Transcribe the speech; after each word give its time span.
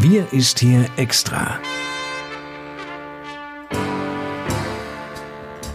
Wir 0.00 0.32
ist 0.32 0.60
hier 0.60 0.86
extra. 0.96 1.58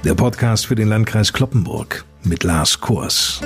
Der 0.03 0.15
Podcast 0.15 0.65
für 0.65 0.75
den 0.75 0.87
Landkreis 0.87 1.33
Kloppenburg 1.33 2.05
mit 2.23 2.43
Lars 2.43 2.79
Kurs. 2.79 3.41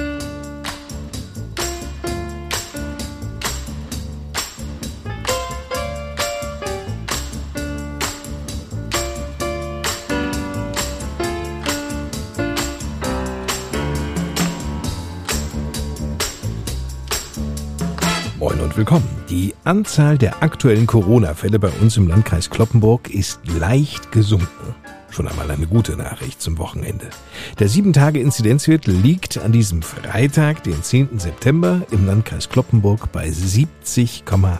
Willkommen. 18.77 19.09
Die 19.29 19.55
Anzahl 19.63 20.19
der 20.19 20.43
aktuellen 20.43 20.85
Corona-Fälle 20.85 21.57
bei 21.57 21.69
uns 21.81 21.97
im 21.97 22.07
Landkreis 22.07 22.51
Kloppenburg 22.51 23.09
ist 23.09 23.39
leicht 23.59 24.11
gesunken. 24.11 24.75
Schon 25.09 25.27
einmal 25.27 25.49
eine 25.49 25.65
gute 25.65 25.97
Nachricht 25.97 26.41
zum 26.41 26.59
Wochenende. 26.59 27.07
Der 27.57 27.69
7-Tage-Inzidenzwert 27.69 28.85
liegt 28.85 29.39
an 29.39 29.51
diesem 29.51 29.81
Freitag, 29.81 30.63
den 30.63 30.83
10. 30.83 31.17
September, 31.17 31.81
im 31.89 32.05
Landkreis 32.05 32.49
Kloppenburg 32.49 33.11
bei 33.11 33.27
70,1. 33.27 34.59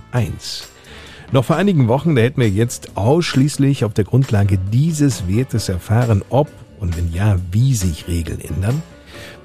Noch 1.32 1.46
vor 1.46 1.58
einigen 1.58 1.88
Wochen, 1.88 2.16
da 2.16 2.24
hätten 2.24 2.41
wir 2.41 2.49
jetzt 2.49 2.98
ausschließlich 2.98 3.86
auf 3.86 3.94
der 3.94 4.05
Grundlage 4.05 4.58
dieses 4.58 5.27
Wertes 5.27 5.70
erfahren, 5.70 6.24
ob 6.30 6.49
und 6.80 6.98
wenn 6.98 7.13
ja, 7.13 7.38
wie 7.52 7.76
sich 7.76 8.08
Regeln 8.08 8.41
ändern. 8.41 8.82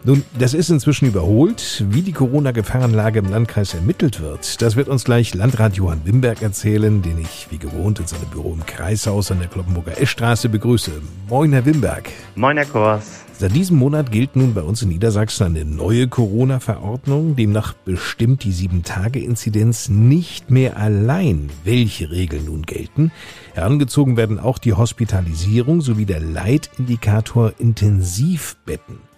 Nun, 0.05 0.25
das 0.37 0.53
ist 0.53 0.69
inzwischen 0.69 1.07
überholt. 1.07 1.85
Wie 1.91 2.03
die 2.03 2.13
Corona-Gefahrenlage 2.13 3.21
im 3.21 3.31
Landkreis 3.31 3.73
ermittelt 3.75 4.21
wird, 4.21 4.61
das 4.61 4.75
wird 4.75 4.89
uns 4.89 5.05
gleich 5.05 5.33
Landrat 5.35 5.77
Johann 5.77 6.01
Wimberg 6.05 6.43
erzählen, 6.43 7.03
den 7.03 7.19
ich 7.19 7.47
wie 7.51 7.59
gewohnt 7.59 8.01
in 8.01 8.07
seinem 8.09 8.29
Büro 8.29 8.53
im 8.53 8.67
Kreishaus 8.67 9.31
an 9.31 9.39
der 9.39 9.49
Kloppenburger 9.49 10.01
Eschstraße 10.01 10.49
begrüße. 10.49 10.91
Moin, 11.29 11.53
Herr 11.53 11.65
Wimberg. 11.65 12.09
Moin, 12.35 12.57
Herr 12.57 12.67
Kors. 12.67 13.23
Seit 13.39 13.57
diesem 13.57 13.79
Monat 13.79 14.13
gilt 14.13 14.37
nun 14.37 14.55
bei 14.55 14.63
uns 14.63 14.83
in 14.83 14.91
Niedersachsen 14.91 15.47
eine 15.47 15.65
neue 15.65 16.07
Corona-Verordnung. 16.07 17.35
Demnach 17.35 17.73
bestimmt 17.73 18.45
die 18.45 18.53
7-Tage-Inzidenz 18.53 19.89
nicht 19.89 20.51
mehr 20.51 20.77
allein, 20.77 21.51
welche 21.65 22.11
Regeln 22.11 22.45
nun 22.45 22.63
gelten. 22.63 23.11
Herangezogen 23.55 24.17
werden 24.17 24.39
auch 24.39 24.59
die 24.59 24.75
Hospitalisierung 24.75 25.81
sowie 25.81 26.07
der 26.07 26.21
Leitindikator 26.21 27.55
Intensivbetten. 27.59 29.12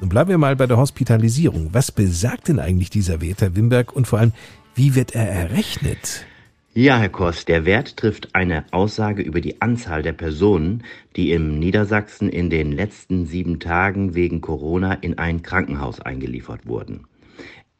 Nun 0.00 0.08
bleiben 0.08 0.30
wir 0.30 0.38
mal 0.38 0.56
bei 0.56 0.66
der 0.66 0.78
Hospitalisierung. 0.78 1.68
Was 1.72 1.92
besagt 1.92 2.48
denn 2.48 2.58
eigentlich 2.58 2.88
dieser 2.88 3.20
Wert, 3.20 3.42
Herr 3.42 3.54
Wimberg, 3.54 3.94
und 3.94 4.06
vor 4.06 4.18
allem, 4.18 4.32
wie 4.74 4.94
wird 4.94 5.14
er 5.14 5.28
errechnet? 5.28 6.24
Ja, 6.72 6.98
Herr 6.98 7.10
Kost, 7.10 7.48
der 7.48 7.66
Wert 7.66 7.98
trifft 7.98 8.34
eine 8.34 8.64
Aussage 8.72 9.22
über 9.22 9.42
die 9.42 9.60
Anzahl 9.60 10.02
der 10.02 10.14
Personen, 10.14 10.84
die 11.16 11.32
im 11.32 11.58
Niedersachsen 11.58 12.30
in 12.30 12.48
den 12.48 12.72
letzten 12.72 13.26
sieben 13.26 13.60
Tagen 13.60 14.14
wegen 14.14 14.40
Corona 14.40 14.94
in 14.94 15.18
ein 15.18 15.42
Krankenhaus 15.42 16.00
eingeliefert 16.00 16.66
wurden. 16.66 17.04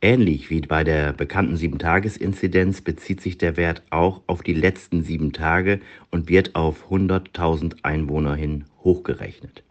Ähnlich 0.02 0.50
wie 0.50 0.60
bei 0.60 0.84
der 0.84 1.14
bekannten 1.14 1.56
Sieben-Tages-Inzidenz 1.56 2.82
bezieht 2.82 3.20
sich 3.22 3.38
der 3.38 3.56
Wert 3.56 3.82
auch 3.90 4.22
auf 4.26 4.42
die 4.42 4.54
letzten 4.54 5.04
sieben 5.04 5.32
Tage 5.32 5.80
und 6.10 6.28
wird 6.28 6.54
auf 6.54 6.90
100.000 6.90 7.76
Einwohner 7.82 8.34
hin 8.34 8.64
hochgerechnet. 8.82 9.62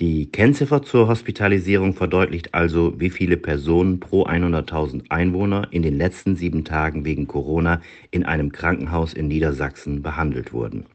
Die 0.00 0.32
Kennziffer 0.32 0.82
zur 0.82 1.08
Hospitalisierung 1.08 1.92
verdeutlicht 1.92 2.54
also, 2.54 2.98
wie 2.98 3.10
viele 3.10 3.36
Personen 3.36 4.00
pro 4.00 4.24
100.000 4.24 5.10
Einwohner 5.10 5.68
in 5.72 5.82
den 5.82 5.98
letzten 5.98 6.36
sieben 6.36 6.64
Tagen 6.64 7.04
wegen 7.04 7.26
Corona 7.26 7.82
in 8.10 8.24
einem 8.24 8.50
Krankenhaus 8.50 9.12
in 9.12 9.28
Niedersachsen 9.28 10.00
behandelt 10.00 10.54
wurden. 10.54 10.86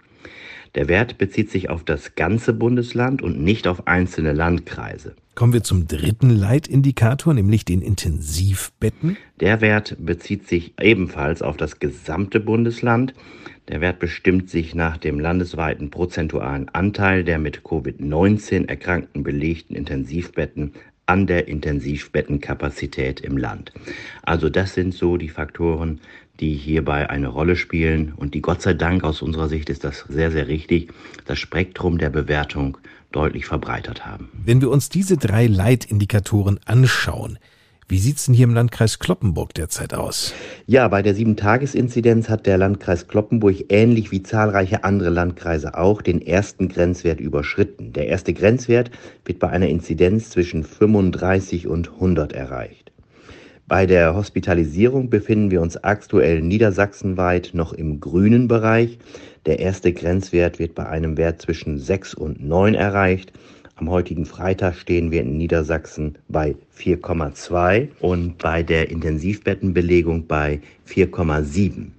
Der 0.76 0.90
Wert 0.90 1.18
bezieht 1.18 1.50
sich 1.50 1.70
auf 1.70 1.86
das 1.86 2.16
ganze 2.16 2.52
Bundesland 2.52 3.22
und 3.22 3.42
nicht 3.42 3.68
auf 3.68 3.88
einzelne 3.88 4.34
Landkreise. 4.34 5.16
Kommen 5.34 5.54
wir 5.54 5.64
zum 5.64 5.88
dritten 5.88 6.30
Leitindikator, 6.30 7.34
nämlich 7.34 7.66
den 7.66 7.82
Intensivbetten. 7.82 9.18
Der 9.40 9.62
Wert 9.62 9.96
bezieht 10.00 10.48
sich 10.48 10.74
ebenfalls 10.80 11.42
auf 11.42 11.56
das 11.58 11.80
gesamte 11.80 12.40
Bundesland. 12.40 13.14
Der 13.70 13.82
Wert 13.82 14.00
bestimmt 14.00 14.50
sich 14.50 14.76
nach 14.76 14.98
dem 14.98 15.20
landesweiten 15.20 15.90
prozentualen 15.90 16.70
Anteil 16.70 17.24
der 17.24 17.40
mit 17.40 17.62
Covid-19 17.62 18.68
erkrankten 18.68 19.24
belegten 19.24 19.76
Intensivbetten 19.76 20.74
an 21.06 21.28
der 21.28 21.48
Intensivbettenkapazität 21.48 23.22
im 23.22 23.38
Land. 23.38 23.72
Also 24.24 24.50
das 24.50 24.74
sind 24.74 24.94
so 24.94 25.18
die 25.18 25.30
Faktoren, 25.30 26.02
die 26.40 26.54
hierbei 26.54 27.10
eine 27.10 27.28
Rolle 27.28 27.56
spielen 27.56 28.14
und 28.16 28.34
die 28.34 28.42
Gott 28.42 28.62
sei 28.62 28.74
Dank 28.74 29.04
aus 29.04 29.22
unserer 29.22 29.48
Sicht 29.48 29.70
ist 29.70 29.84
das 29.84 30.06
sehr, 30.10 30.32
sehr 30.32 30.48
richtig, 30.48 30.92
das 31.26 31.40
Spektrum 31.40 31.98
der 31.98 32.10
Bewertung 32.10 32.78
deutlich 33.12 33.46
verbreitert 33.46 34.06
haben. 34.06 34.30
Wenn 34.34 34.62
wir 34.62 34.70
uns 34.70 34.90
diese 34.90 35.18
drei 35.18 35.48
Leitindikatoren 35.48 36.60
anschauen, 36.66 37.40
wie 37.88 38.00
sieht's 38.00 38.26
denn 38.26 38.34
hier 38.34 38.46
im 38.46 38.56
Landkreis 38.56 38.98
Kloppenburg 38.98 39.54
derzeit 39.54 39.94
aus? 39.94 40.34
Ja, 40.66 40.88
bei 40.88 41.04
der 41.04 41.14
Sieben-Tages-Inzidenz 41.14 42.30
hat 42.30 42.48
der 42.48 42.58
Landkreis 42.58 43.08
Kloppenburg 43.08 43.66
ähnlich 43.70 44.12
wie 44.12 44.24
zahlreiche 44.24 44.84
andere 44.84 45.12
Landkreise 45.12 45.78
auch 45.78 46.02
den 46.02 46.20
ersten 46.20 46.68
Grenzwert 46.68 47.20
überschritten. 47.20 47.94
Der 47.94 48.08
erste 48.08 48.34
Grenzwert 48.34 48.90
wird 49.24 49.38
bei 49.38 49.50
einer 49.50 49.68
Inzidenz 49.68 50.32
zwischen 50.32 50.64
35 50.64 51.68
und 51.68 51.90
100 51.94 52.34
erreicht. 52.34 52.85
Bei 53.68 53.88
der 53.88 54.14
Hospitalisierung 54.14 55.10
befinden 55.10 55.50
wir 55.50 55.60
uns 55.60 55.76
aktuell 55.76 56.40
niedersachsenweit 56.40 57.52
noch 57.54 57.74
im 57.74 58.00
grünen 58.00 58.48
Bereich. 58.48 59.00
Der 59.48 59.58
erste 59.58 59.92
Grenzwert 59.92 60.60
wird 60.60 60.76
bei 60.76 60.88
einem 60.88 61.18
Wert 61.18 61.42
zwischen 61.42 61.80
6 61.80 62.14
und 62.14 62.44
9 62.44 62.76
erreicht. 62.76 63.34
Am 63.76 63.90
heutigen 63.90 64.28
Freitag 64.28 64.76
stehen 64.76 65.10
wir 65.10 65.22
in 65.22 65.38
Niedersachsen 65.38 66.20
bei 66.28 66.56
4,2 66.78 67.90
und 68.02 68.38
bei 68.38 68.62
der 68.62 68.92
Intensivbettenbelegung 68.92 70.28
bei 70.28 70.62
4,7. 70.88 71.95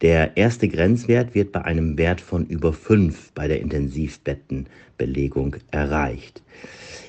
Der 0.00 0.36
erste 0.36 0.68
Grenzwert 0.68 1.34
wird 1.34 1.52
bei 1.52 1.62
einem 1.62 1.98
Wert 1.98 2.20
von 2.20 2.46
über 2.46 2.72
5 2.72 3.32
bei 3.32 3.48
der 3.48 3.60
Intensivbettenbelegung 3.60 5.56
erreicht. 5.70 6.42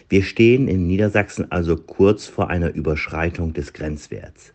Wir 0.10 0.24
stehen 0.24 0.68
in 0.68 0.88
Niedersachsen 0.88 1.52
also 1.52 1.78
kurz 1.78 2.28
vor 2.28 2.50
einer 2.50 2.74
Überschreitung 2.74 3.54
des 3.54 3.74
Grenzwerts. 3.74 4.54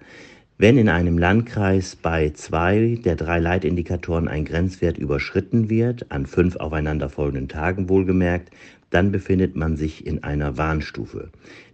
Wenn 0.58 0.78
in 0.78 0.88
einem 0.88 1.18
Landkreis 1.18 1.96
bei 1.96 2.30
zwei 2.30 2.98
der 3.04 3.14
drei 3.14 3.40
Leitindikatoren 3.40 4.26
ein 4.26 4.46
Grenzwert 4.46 4.96
überschritten 4.96 5.68
wird, 5.68 6.10
an 6.10 6.24
fünf 6.24 6.56
aufeinanderfolgenden 6.56 7.48
Tagen 7.48 7.90
wohlgemerkt, 7.90 8.50
dann 8.88 9.12
befindet 9.12 9.56
man 9.56 9.76
sich 9.76 10.06
in 10.06 10.22
einer 10.22 10.56
Warnstufe. 10.56 11.30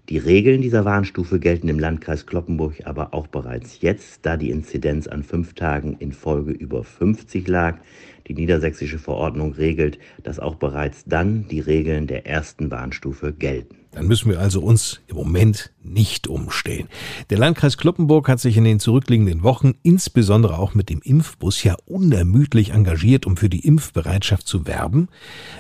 Die 0.08 0.18
Regeln 0.18 0.62
dieser 0.62 0.84
Warnstufe 0.84 1.38
gelten 1.38 1.68
im 1.68 1.78
Landkreis 1.78 2.26
Kloppenburg 2.26 2.84
aber 2.86 3.14
auch 3.14 3.28
bereits 3.28 3.80
jetzt, 3.82 4.26
da 4.26 4.36
die 4.36 4.50
Inzidenz 4.50 5.06
an 5.06 5.22
fünf 5.22 5.54
Tagen 5.54 5.96
in 6.00 6.12
Folge 6.12 6.50
über 6.50 6.82
50 6.82 7.46
lag. 7.46 7.78
Die 8.26 8.34
niedersächsische 8.34 8.98
Verordnung 8.98 9.52
regelt, 9.52 10.00
dass 10.24 10.40
auch 10.40 10.56
bereits 10.56 11.04
dann 11.04 11.46
die 11.46 11.60
Regeln 11.60 12.08
der 12.08 12.26
ersten 12.26 12.72
Warnstufe 12.72 13.32
gelten. 13.32 13.81
Dann 13.92 14.06
müssen 14.06 14.30
wir 14.30 14.41
also 14.41 14.62
uns 14.62 15.00
im 15.06 15.16
Moment 15.16 15.70
nicht 15.82 16.26
umstellen. 16.26 16.88
Der 17.28 17.36
Landkreis 17.36 17.76
Kloppenburg 17.76 18.26
hat 18.26 18.41
sich 18.41 18.56
in 18.56 18.64
den 18.64 18.80
zurückliegenden 18.80 19.42
Wochen 19.42 19.75
insbesondere 19.82 20.58
auch 20.58 20.75
mit 20.75 20.88
dem 20.88 21.03
Impfbus 21.03 21.62
ja 21.62 21.76
unermüdlich 21.84 22.70
engagiert, 22.70 23.26
um 23.26 23.36
für 23.36 23.50
die 23.50 23.66
Impfbereitschaft 23.66 24.47
zu 24.47 24.66
werben. 24.66 25.08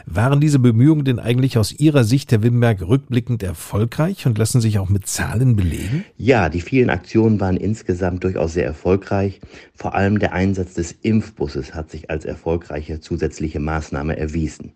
Waren 0.06 0.40
diese 0.40 0.58
Bemühungen 0.58 1.04
denn 1.04 1.18
eigentlich 1.18 1.58
aus 1.58 1.72
Ihrer 1.72 2.04
Sicht, 2.04 2.32
Herr 2.32 2.42
Wimberg, 2.42 2.80
rückblickend 2.80 3.42
erfolgreich 3.42 4.24
und 4.24 4.38
lassen 4.38 4.62
sich 4.62 4.78
auch 4.78 4.88
mit 4.88 5.06
Zahlen 5.06 5.54
belegen? 5.54 6.06
Ja, 6.16 6.48
die 6.48 6.62
vielen 6.62 6.88
Aktionen 6.88 7.38
waren 7.38 7.58
insgesamt 7.58 8.24
durchaus 8.24 8.54
sehr 8.54 8.64
erfolgreich. 8.64 9.40
Vor 9.74 9.94
allem 9.94 10.18
der 10.18 10.32
Einsatz 10.32 10.72
des 10.72 10.92
Impfbusses 11.02 11.74
hat 11.74 11.90
sich 11.90 12.08
als 12.08 12.24
erfolgreiche 12.24 13.00
zusätzliche 13.00 13.60
Maßnahme 13.60 14.16
erwiesen. 14.16 14.72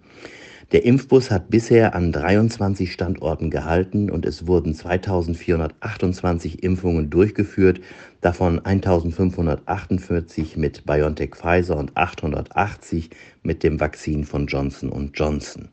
Der 0.73 0.85
Impfbus 0.85 1.31
hat 1.31 1.49
bisher 1.49 1.95
an 1.95 2.11
23 2.11 2.93
Standorten 2.93 3.51
gehalten 3.51 4.11
und 4.11 4.27
es 4.27 4.49
wurden 4.49 4.75
2428 4.75 6.65
Impfungen 6.65 7.09
durchgeführt, 7.09 7.81
davon 8.21 8.59
1548 8.65 10.57
mit 10.57 10.85
BioNTech 10.85 11.37
Pfizer 11.37 11.77
und 11.77 11.97
880 11.97 13.11
mit 13.45 13.63
dem 13.63 13.79
Vakzin 13.79 14.25
von 14.25 14.49
Johnson 14.49 14.91
Johnson. 15.15 15.69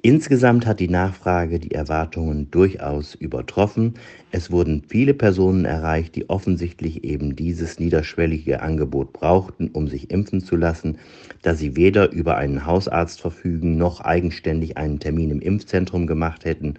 Insgesamt 0.00 0.64
hat 0.64 0.78
die 0.78 0.88
Nachfrage 0.88 1.58
die 1.58 1.72
Erwartungen 1.72 2.52
durchaus 2.52 3.16
übertroffen. 3.16 3.94
Es 4.30 4.48
wurden 4.48 4.84
viele 4.86 5.12
Personen 5.12 5.64
erreicht, 5.64 6.14
die 6.14 6.30
offensichtlich 6.30 7.02
eben 7.02 7.34
dieses 7.34 7.80
niederschwellige 7.80 8.62
Angebot 8.62 9.12
brauchten, 9.12 9.70
um 9.72 9.88
sich 9.88 10.12
impfen 10.12 10.40
zu 10.40 10.54
lassen, 10.54 10.98
da 11.42 11.54
sie 11.54 11.74
weder 11.74 12.12
über 12.12 12.36
einen 12.36 12.64
Hausarzt 12.64 13.20
verfügen 13.20 13.76
noch 13.76 14.00
eigenständig 14.00 14.76
einen 14.76 15.00
Termin 15.00 15.32
im 15.32 15.40
Impfzentrum 15.40 16.06
gemacht 16.06 16.44
hätten. 16.44 16.74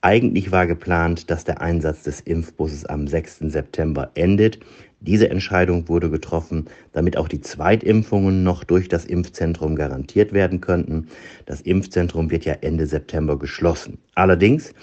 Eigentlich 0.00 0.50
war 0.50 0.66
geplant, 0.66 1.28
dass 1.28 1.44
der 1.44 1.60
Einsatz 1.60 2.04
des 2.04 2.20
Impfbusses 2.20 2.86
am 2.86 3.08
6. 3.08 3.40
September 3.50 4.10
endet. 4.14 4.58
Diese 5.00 5.30
Entscheidung 5.30 5.88
wurde 5.88 6.10
getroffen, 6.10 6.66
damit 6.92 7.16
auch 7.16 7.28
die 7.28 7.40
Zweitimpfungen 7.40 8.42
noch 8.42 8.64
durch 8.64 8.88
das 8.88 9.04
Impfzentrum 9.04 9.76
garantiert 9.76 10.32
werden 10.32 10.60
könnten. 10.60 11.06
Das 11.46 11.60
Impfzentrum 11.60 12.32
wird 12.32 12.44
ja 12.44 12.54
Ende 12.62 12.84
September 12.86 13.38
geschlossen. 13.38 13.98
Allerdings 14.16 14.74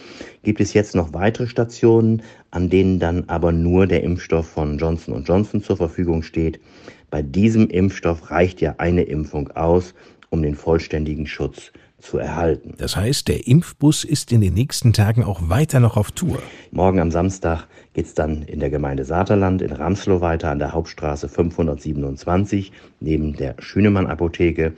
gibt 0.43 0.61
es 0.61 0.73
jetzt 0.73 0.95
noch 0.95 1.13
weitere 1.13 1.47
Stationen, 1.47 2.23
an 2.51 2.69
denen 2.69 2.97
dann 2.99 3.25
aber 3.27 3.51
nur 3.51 3.87
der 3.87 4.03
Impfstoff 4.03 4.47
von 4.47 4.77
Johnson 4.77 5.21
Johnson 5.25 5.61
zur 5.61 5.75
Verfügung 5.75 6.23
steht. 6.23 6.61
Bei 7.09 7.21
diesem 7.21 7.67
Impfstoff 7.67 8.31
reicht 8.31 8.61
ja 8.61 8.75
eine 8.77 9.03
Impfung 9.03 9.51
aus, 9.51 9.93
um 10.29 10.41
den 10.41 10.55
vollständigen 10.55 11.27
Schutz 11.27 11.65
zu 11.65 11.84
erhalten. 12.17 12.75
Das 12.77 12.95
heißt, 12.95 13.27
der 13.27 13.47
Impfbus 13.47 14.03
ist 14.03 14.31
in 14.31 14.41
den 14.41 14.53
nächsten 14.53 14.93
Tagen 14.93 15.23
auch 15.23 15.49
weiter 15.49 15.79
noch 15.79 15.97
auf 15.97 16.11
Tour. 16.11 16.39
Morgen 16.71 16.99
am 16.99 17.11
Samstag 17.11 17.67
geht 17.93 18.05
es 18.05 18.13
dann 18.13 18.43
in 18.43 18.59
der 18.59 18.69
Gemeinde 18.69 19.05
Saterland 19.05 19.61
in 19.61 19.71
Ramslow 19.71 20.21
weiter 20.21 20.51
an 20.51 20.59
der 20.59 20.73
Hauptstraße 20.73 21.29
527 21.29 22.71
neben 22.99 23.35
der 23.35 23.55
Schünemann 23.59 24.07
Apotheke. 24.07 24.73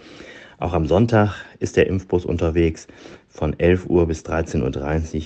Auch 0.59 0.73
am 0.73 0.87
Sonntag 0.87 1.35
ist 1.59 1.77
der 1.77 1.87
Impfbus 1.87 2.25
unterwegs 2.25 2.87
von 3.29 3.59
11 3.59 3.85
Uhr 3.87 4.07
bis 4.07 4.23
13.30 4.23 4.63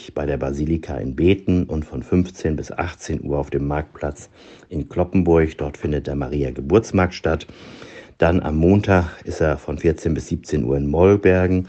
Uhr 0.09 0.13
bei 0.13 0.25
der 0.25 0.35
Basilika 0.35 0.97
in 0.97 1.15
Beten 1.15 1.63
und 1.63 1.85
von 1.85 2.03
15 2.03 2.57
bis 2.57 2.71
18 2.71 3.23
Uhr 3.23 3.39
auf 3.39 3.49
dem 3.49 3.65
Marktplatz 3.65 4.29
in 4.67 4.89
Kloppenburg. 4.89 5.57
Dort 5.57 5.77
findet 5.77 6.07
der 6.07 6.15
Maria 6.15 6.51
Geburtsmarkt 6.51 7.13
statt. 7.13 7.47
Dann 8.21 8.39
am 8.39 8.57
Montag 8.57 9.19
ist 9.23 9.41
er 9.41 9.57
von 9.57 9.79
14 9.79 10.13
bis 10.13 10.27
17 10.27 10.63
Uhr 10.63 10.77
in 10.77 10.87
Mollbergen. 10.87 11.67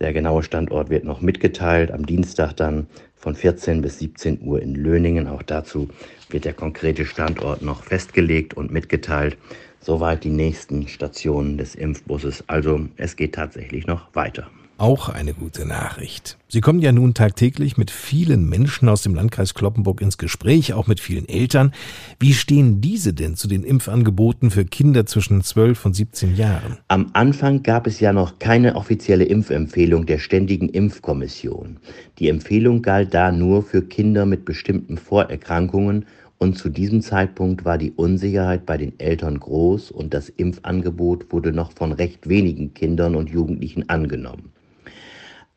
Der 0.00 0.12
genaue 0.12 0.42
Standort 0.42 0.90
wird 0.90 1.04
noch 1.04 1.20
mitgeteilt. 1.20 1.92
Am 1.92 2.04
Dienstag 2.04 2.54
dann 2.54 2.88
von 3.14 3.36
14 3.36 3.82
bis 3.82 4.00
17 4.00 4.42
Uhr 4.42 4.60
in 4.60 4.74
Löningen. 4.74 5.28
Auch 5.28 5.44
dazu 5.44 5.86
wird 6.28 6.44
der 6.44 6.54
konkrete 6.54 7.04
Standort 7.04 7.62
noch 7.62 7.84
festgelegt 7.84 8.52
und 8.52 8.72
mitgeteilt. 8.72 9.36
Soweit 9.78 10.24
die 10.24 10.30
nächsten 10.30 10.88
Stationen 10.88 11.56
des 11.56 11.76
Impfbusses. 11.76 12.42
Also 12.48 12.80
es 12.96 13.14
geht 13.14 13.36
tatsächlich 13.36 13.86
noch 13.86 14.12
weiter. 14.12 14.50
Auch 14.82 15.08
eine 15.08 15.32
gute 15.32 15.64
Nachricht. 15.64 16.38
Sie 16.48 16.60
kommen 16.60 16.80
ja 16.80 16.90
nun 16.90 17.14
tagtäglich 17.14 17.76
mit 17.76 17.92
vielen 17.92 18.48
Menschen 18.48 18.88
aus 18.88 19.02
dem 19.02 19.14
Landkreis 19.14 19.54
Kloppenburg 19.54 20.00
ins 20.00 20.18
Gespräch, 20.18 20.72
auch 20.72 20.88
mit 20.88 20.98
vielen 20.98 21.28
Eltern. 21.28 21.72
Wie 22.18 22.32
stehen 22.32 22.80
diese 22.80 23.14
denn 23.14 23.36
zu 23.36 23.46
den 23.46 23.62
Impfangeboten 23.62 24.50
für 24.50 24.64
Kinder 24.64 25.06
zwischen 25.06 25.40
12 25.40 25.86
und 25.86 25.94
17 25.94 26.34
Jahren? 26.34 26.78
Am 26.88 27.10
Anfang 27.12 27.62
gab 27.62 27.86
es 27.86 28.00
ja 28.00 28.12
noch 28.12 28.40
keine 28.40 28.74
offizielle 28.74 29.22
Impfempfehlung 29.22 30.04
der 30.04 30.18
Ständigen 30.18 30.68
Impfkommission. 30.68 31.76
Die 32.18 32.28
Empfehlung 32.28 32.82
galt 32.82 33.14
da 33.14 33.30
nur 33.30 33.62
für 33.62 33.82
Kinder 33.82 34.26
mit 34.26 34.44
bestimmten 34.44 34.98
Vorerkrankungen 34.98 36.06
und 36.38 36.58
zu 36.58 36.68
diesem 36.68 37.02
Zeitpunkt 37.02 37.64
war 37.64 37.78
die 37.78 37.92
Unsicherheit 37.92 38.66
bei 38.66 38.78
den 38.78 38.98
Eltern 38.98 39.38
groß 39.38 39.92
und 39.92 40.12
das 40.12 40.28
Impfangebot 40.28 41.32
wurde 41.32 41.52
noch 41.52 41.70
von 41.70 41.92
recht 41.92 42.28
wenigen 42.28 42.74
Kindern 42.74 43.14
und 43.14 43.30
Jugendlichen 43.30 43.88
angenommen. 43.88 44.50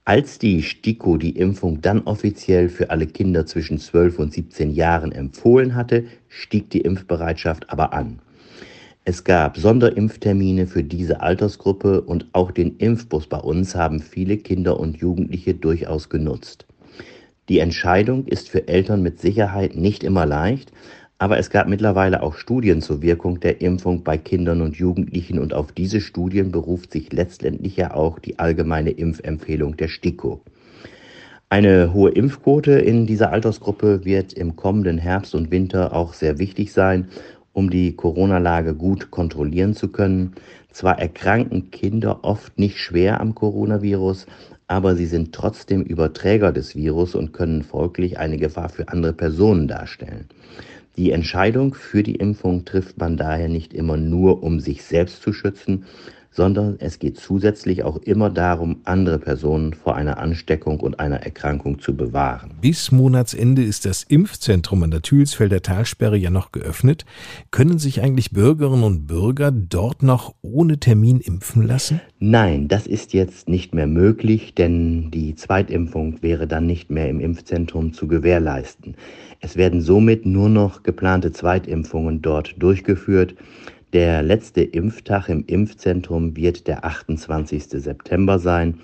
Als 0.08 0.38
die 0.38 0.62
STIKO 0.62 1.18
die 1.18 1.32
Impfung 1.32 1.82
dann 1.82 2.04
offiziell 2.04 2.70
für 2.70 2.92
alle 2.92 3.08
Kinder 3.08 3.48
zwischen 3.48 3.80
12 3.80 4.20
und 4.20 4.34
17 4.34 4.70
Jahren 4.70 5.12
empfohlen 5.12 5.74
hatte, 5.74 6.06
stieg 6.28 6.70
die 6.70 6.82
Impfbereitschaft 6.82 7.72
aber 7.72 7.92
an. 7.92 8.20
Es 9.04 9.24
gab 9.24 9.58
Sonderimpftermine 9.58 10.68
für 10.68 10.84
diese 10.84 11.22
Altersgruppe 11.22 12.02
und 12.02 12.28
auch 12.34 12.52
den 12.52 12.78
Impfbus 12.78 13.26
bei 13.26 13.40
uns 13.40 13.74
haben 13.74 14.00
viele 14.00 14.38
Kinder 14.38 14.80
und 14.80 14.98
Jugendliche 14.98 15.56
durchaus 15.56 16.08
genutzt. 16.08 16.68
Die 17.50 17.58
Entscheidung 17.58 18.28
ist 18.28 18.48
für 18.48 18.68
Eltern 18.68 19.02
mit 19.02 19.20
Sicherheit 19.20 19.76
nicht 19.76 20.04
immer 20.04 20.28
leicht, 20.28 20.72
aber 21.18 21.38
es 21.40 21.50
gab 21.50 21.68
mittlerweile 21.68 22.22
auch 22.22 22.36
Studien 22.36 22.82
zur 22.82 23.02
Wirkung 23.02 23.40
der 23.40 23.62
Impfung 23.62 24.04
bei 24.04 24.18
Kindern 24.18 24.62
und 24.62 24.76
Jugendlichen 24.76 25.40
und 25.40 25.54
auf 25.54 25.72
diese 25.72 26.02
Studien 26.02 26.52
beruft 26.52 26.92
sich 26.92 27.12
letztendlich 27.14 27.78
ja 27.78 27.94
auch 27.94 28.20
die 28.20 28.38
allgemeine 28.38 28.92
Impfempfehlung 28.92 29.78
der 29.78 29.88
STIKO. 29.88 30.42
Eine 31.50 31.94
hohe 31.94 32.12
Impfquote 32.12 32.74
in 32.74 33.06
dieser 33.06 33.32
Altersgruppe 33.32 34.04
wird 34.04 34.34
im 34.34 34.56
kommenden 34.56 34.98
Herbst 34.98 35.36
und 35.36 35.52
Winter 35.52 35.94
auch 35.94 36.14
sehr 36.14 36.38
wichtig 36.38 36.74
sein, 36.74 37.08
um 37.54 37.70
die 37.70 37.96
Corona-Lage 37.96 38.76
gut 38.76 39.12
kontrollieren 39.12 39.74
zu 39.74 39.88
können. 39.88 40.34
Zwar 40.72 41.00
erkranken 41.00 41.72
Kinder 41.72 42.20
oft 42.24 42.60
nicht 42.60 42.78
schwer 42.80 43.22
am 43.22 43.36
Coronavirus, 43.36 44.26
aber 44.68 44.96
sie 44.96 45.06
sind 45.06 45.34
trotzdem 45.34 45.84
Überträger 45.84 46.52
des 46.52 46.76
Virus 46.76 47.16
und 47.16 47.32
können 47.32 47.64
folglich 47.64 48.18
eine 48.18 48.38
Gefahr 48.38 48.68
für 48.68 48.90
andere 48.90 49.14
Personen 49.14 49.68
darstellen. 49.68 50.28
Die 50.98 51.12
Entscheidung 51.12 51.74
für 51.74 52.04
die 52.04 52.16
Impfung 52.16 52.64
trifft 52.64 52.98
man 52.98 53.18
daher 53.18 53.50
nicht 53.50 53.74
immer 53.74 53.98
nur, 53.98 54.44
um 54.44 54.60
sich 54.60 54.84
selbst 54.84 55.22
zu 55.22 55.34
schützen, 55.34 55.86
sondern 56.36 56.76
es 56.80 57.00
geht 57.00 57.18
zusätzlich 57.18 57.84
auch 57.84 57.98
immer 57.98 58.30
darum, 58.30 58.82
andere 58.84 59.20
Personen 59.20 59.74
vor 59.74 59.96
einer 59.96 60.18
Ansteckung 60.18 60.82
und 60.82 61.00
einer 61.00 61.22
Erkrankung 61.22 61.80
zu 61.80 61.96
bewahren. 61.96 62.52
Bis 62.60 62.92
Monatsende 62.92 63.64
ist 63.64 63.86
das 63.86 64.04
Impfzentrum 64.04 64.84
an 64.84 64.92
der 64.92 65.02
Thülsfelder 65.02 65.62
Talsperre 65.62 66.18
ja 66.18 66.30
noch 66.30 66.52
geöffnet. 66.52 67.06
Können 67.52 67.80
sich 67.80 68.02
eigentlich 68.02 68.32
Bürgerinnen 68.32 68.84
und 68.84 69.08
Bürger 69.08 69.52
dort 69.52 70.04
noch 70.04 70.36
ohne 70.42 70.78
Termin 70.78 71.22
impfen 71.22 71.66
lassen? 71.66 72.02
Nein, 72.20 72.68
das 72.68 72.86
ist 72.86 73.14
jetzt 73.14 73.48
nicht 73.48 73.74
mehr 73.74 73.88
möglich, 73.88 74.54
denn 74.56 75.12
die 75.12 75.36
Zweitimpfung 75.36 76.22
wäre 76.22 76.48
dann 76.48 76.66
nicht 76.66 76.92
mehr 76.92 77.10
im 77.10 77.22
Impfzentrum 77.22 77.94
zu 77.94 78.08
gewährleisten. 78.08 78.96
Es 79.40 79.56
werden 79.56 79.80
somit 79.80 80.26
nur 80.26 80.50
noch 80.50 80.84
geplante 80.84 81.32
Zweitimpfungen 81.32 82.22
dort 82.22 82.56
durchgeführt. 82.58 83.36
Der 83.96 84.24
letzte 84.24 84.62
Impftag 84.62 85.30
im 85.30 85.46
Impfzentrum 85.48 86.36
wird 86.36 86.68
der 86.68 86.84
28. 86.84 87.64
September 87.64 88.40
sein. 88.40 88.82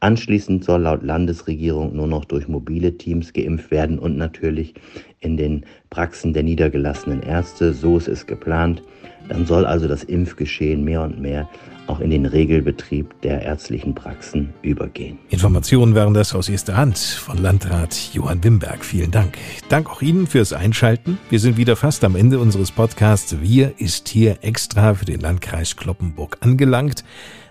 Anschließend 0.00 0.64
soll 0.64 0.82
laut 0.82 1.02
Landesregierung 1.02 1.96
nur 1.96 2.06
noch 2.06 2.26
durch 2.26 2.46
mobile 2.46 2.98
Teams 2.98 3.32
geimpft 3.32 3.70
werden 3.70 3.98
und 3.98 4.18
natürlich 4.18 4.74
in 5.20 5.36
den 5.36 5.64
Praxen 5.90 6.32
der 6.32 6.42
niedergelassenen 6.42 7.22
Ärzte. 7.22 7.72
So 7.74 7.98
ist 7.98 8.08
es 8.08 8.26
geplant. 8.26 8.82
Dann 9.28 9.46
soll 9.46 9.66
also 9.66 9.86
das 9.86 10.02
Impfgeschehen 10.02 10.82
mehr 10.82 11.02
und 11.02 11.20
mehr 11.20 11.48
auch 11.86 12.00
in 12.00 12.10
den 12.10 12.24
Regelbetrieb 12.24 13.20
der 13.22 13.42
ärztlichen 13.42 13.94
Praxen 13.94 14.54
übergehen. 14.62 15.18
Informationen 15.28 15.94
waren 15.94 16.14
das 16.14 16.34
aus 16.34 16.48
erster 16.48 16.76
Hand 16.76 16.98
von 16.98 17.36
Landrat 17.38 18.10
Johann 18.12 18.42
Wimberg. 18.42 18.84
Vielen 18.84 19.10
Dank. 19.10 19.36
Dank 19.68 19.90
auch 19.90 20.00
Ihnen 20.00 20.26
fürs 20.26 20.52
Einschalten. 20.52 21.18
Wir 21.28 21.40
sind 21.40 21.56
wieder 21.56 21.76
fast 21.76 22.04
am 22.04 22.16
Ende 22.16 22.38
unseres 22.38 22.70
Podcasts. 22.70 23.40
Wir 23.40 23.74
ist 23.78 24.08
hier 24.08 24.38
extra 24.42 24.94
für 24.94 25.04
den 25.04 25.20
Landkreis 25.20 25.76
Kloppenburg 25.76 26.38
angelangt. 26.40 27.04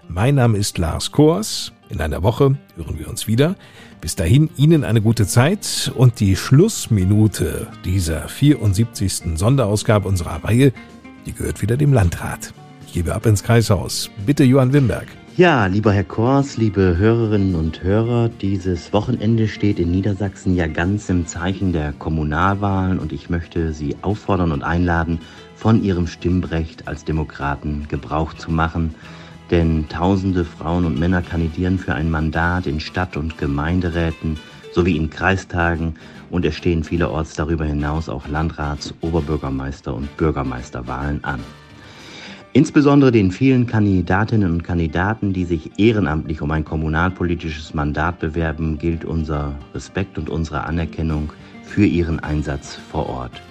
Mein 0.07 0.35
Name 0.35 0.57
ist 0.57 0.77
Lars 0.77 1.11
Kors. 1.11 1.73
In 1.89 2.01
einer 2.01 2.23
Woche 2.23 2.57
hören 2.75 2.97
wir 2.97 3.09
uns 3.09 3.27
wieder. 3.27 3.55
Bis 4.01 4.15
dahin 4.15 4.49
Ihnen 4.55 4.85
eine 4.85 5.01
gute 5.01 5.27
Zeit 5.27 5.91
und 5.93 6.21
die 6.21 6.37
Schlussminute 6.37 7.67
dieser 7.83 8.29
74. 8.29 9.35
Sonderausgabe 9.37 10.07
unserer 10.07 10.41
Reihe, 10.43 10.71
die 11.25 11.33
gehört 11.33 11.61
wieder 11.61 11.75
dem 11.75 11.91
Landrat. 11.91 12.53
Ich 12.87 12.93
gebe 12.93 13.13
ab 13.13 13.25
ins 13.25 13.43
Kreishaus. 13.43 14.09
Bitte, 14.25 14.45
Johann 14.45 14.71
Wimberg. 14.71 15.07
Ja, 15.35 15.67
lieber 15.67 15.91
Herr 15.91 16.05
Kors, 16.05 16.57
liebe 16.57 16.97
Hörerinnen 16.97 17.55
und 17.55 17.83
Hörer, 17.83 18.29
dieses 18.29 18.91
Wochenende 18.93 19.47
steht 19.47 19.79
in 19.79 19.91
Niedersachsen 19.91 20.55
ja 20.55 20.67
ganz 20.67 21.09
im 21.09 21.27
Zeichen 21.27 21.73
der 21.73 21.93
Kommunalwahlen 21.93 22.99
und 22.99 23.11
ich 23.11 23.29
möchte 23.29 23.73
Sie 23.73 23.95
auffordern 24.01 24.51
und 24.53 24.63
einladen, 24.63 25.19
von 25.55 25.83
Ihrem 25.83 26.07
Stimmrecht 26.07 26.87
als 26.87 27.03
Demokraten 27.03 27.85
Gebrauch 27.89 28.33
zu 28.33 28.49
machen. 28.51 28.95
Denn 29.51 29.89
tausende 29.89 30.45
Frauen 30.45 30.85
und 30.85 30.99
Männer 30.99 31.21
kandidieren 31.21 31.79
für 31.79 31.95
ein 31.95 32.11
Mandat 32.11 32.67
in 32.67 32.79
Stadt- 32.79 33.17
und 33.17 33.37
Gemeinderäten 33.37 34.37
sowie 34.73 34.95
in 34.95 35.09
Kreistagen 35.09 35.95
und 36.29 36.45
es 36.45 36.55
stehen 36.55 36.83
vielerorts 36.83 37.33
darüber 37.33 37.65
hinaus 37.65 38.09
auch 38.09 38.27
Landrats-, 38.27 38.93
Oberbürgermeister- 39.01 39.93
und 39.93 40.15
Bürgermeisterwahlen 40.17 41.23
an. 41.23 41.39
Insbesondere 42.53 43.11
den 43.11 43.31
vielen 43.31 43.67
Kandidatinnen 43.67 44.51
und 44.51 44.63
Kandidaten, 44.63 45.33
die 45.33 45.45
sich 45.45 45.77
ehrenamtlich 45.77 46.41
um 46.41 46.49
ein 46.49 46.65
kommunalpolitisches 46.65 47.73
Mandat 47.73 48.19
bewerben, 48.19 48.79
gilt 48.79 49.05
unser 49.05 49.53
Respekt 49.73 50.17
und 50.17 50.29
unsere 50.29 50.63
Anerkennung 50.63 51.31
für 51.63 51.85
ihren 51.85 52.19
Einsatz 52.19 52.75
vor 52.75 53.07
Ort. 53.07 53.41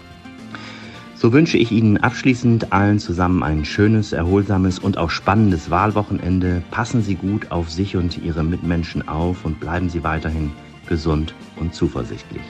So 1.21 1.33
wünsche 1.33 1.59
ich 1.59 1.73
Ihnen 1.73 1.97
abschließend 1.97 2.73
allen 2.73 3.01
zusammen 3.01 3.43
ein 3.43 3.65
schönes, 3.65 4.13
erholsames 4.13 4.79
und 4.79 4.99
auch 4.99 5.11
spannendes 5.11 5.69
Wahlwochenende. 5.69 6.63
Passen 6.71 7.03
Sie 7.03 7.17
gut 7.17 7.51
auf 7.51 7.69
sich 7.71 7.97
und 7.97 8.23
Ihre 8.23 8.45
Mitmenschen 8.45 9.09
auf 9.09 9.45
und 9.45 9.59
bleiben 9.59 9.89
Sie 9.89 10.05
weiterhin 10.05 10.53
gesund 10.87 11.35
und 11.57 11.75
zuversichtlich. 11.75 12.43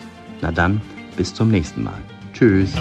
Na 0.42 0.52
dann, 0.52 0.82
bis 1.16 1.32
zum 1.32 1.50
nächsten 1.50 1.82
Mal. 1.82 1.98
Tschüss. 2.34 2.74